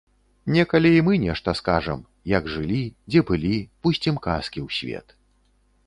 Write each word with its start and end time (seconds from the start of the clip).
Некалі 0.53 0.91
і 0.99 1.03
мы 1.09 1.13
нешта 1.25 1.53
скажам, 1.59 2.01
як 2.33 2.49
жылі, 2.55 2.83
дзе 3.13 3.21
былі, 3.31 3.55
пусцім 3.85 4.15
казкі 4.29 4.59
ў 4.67 4.81
свет. 4.81 5.07